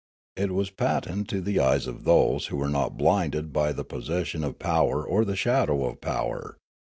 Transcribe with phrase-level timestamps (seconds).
[0.35, 4.29] It was patent to the eyes of those who were not blinded by the posses
[4.29, 6.57] sion of power or the shadow of power.